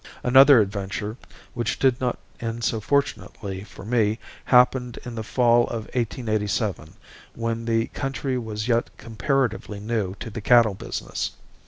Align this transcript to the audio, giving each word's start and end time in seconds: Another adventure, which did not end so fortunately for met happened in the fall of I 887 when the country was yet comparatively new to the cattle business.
Another 0.23 0.59
adventure, 0.61 1.15
which 1.53 1.77
did 1.77 2.01
not 2.01 2.17
end 2.39 2.63
so 2.63 2.79
fortunately 2.81 3.63
for 3.63 3.85
met 3.85 4.17
happened 4.45 4.97
in 5.05 5.13
the 5.13 5.21
fall 5.21 5.67
of 5.67 5.85
I 5.93 6.01
887 6.09 6.95
when 7.35 7.65
the 7.65 7.85
country 7.89 8.35
was 8.35 8.67
yet 8.67 8.89
comparatively 8.97 9.79
new 9.79 10.15
to 10.15 10.31
the 10.31 10.41
cattle 10.41 10.73
business. 10.73 11.33